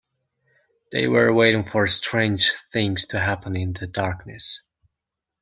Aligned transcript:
They 0.91 1.07
were 1.07 1.31
waiting 1.31 1.63
for 1.63 1.85
strange 1.85 2.53
things 2.73 3.05
to 3.09 3.19
happen 3.19 3.55
in 3.55 3.73
the 3.73 3.85
darkness. 3.85 4.63